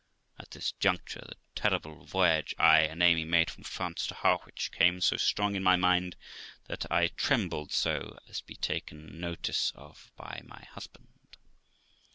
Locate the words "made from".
3.23-3.63